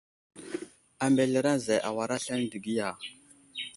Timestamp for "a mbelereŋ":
1.03-1.57